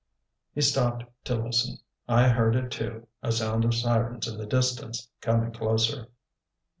He 0.51 0.61
stopped 0.61 1.03
to 1.25 1.35
listen. 1.35 1.77
I 2.07 2.27
heard 2.29 2.55
it 2.55 2.71
too, 2.71 3.05
a 3.21 3.31
sound 3.31 3.63
of 3.65 3.75
sirens 3.75 4.27
in 4.27 4.39
the 4.39 4.47
distance, 4.47 5.07
coming 5.21 5.51
closer. 5.51 6.07